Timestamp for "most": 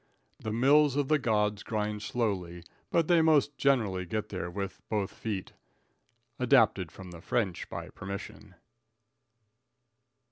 3.21-3.55